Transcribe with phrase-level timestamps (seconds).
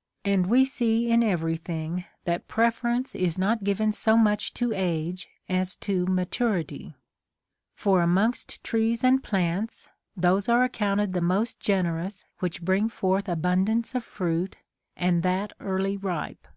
[0.00, 4.72] * And we see in every thing that preference is not given so much to
[4.74, 6.96] age as to maturity.
[7.76, 9.86] For amongst trees and plants,
[10.16, 14.56] those are accounted the most generous which bring forth abundance of fruit,
[14.96, 16.48] and that early ripe.